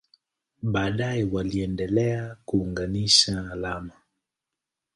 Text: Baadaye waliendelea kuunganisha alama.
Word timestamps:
Baadaye 0.63 1.23
waliendelea 1.23 2.37
kuunganisha 2.45 3.51
alama. 3.51 3.93